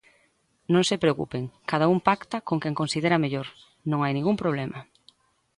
[0.73, 3.47] Non se preocupen, cada un pacta con quen considera mellor,
[3.91, 4.79] non hai ningún problema.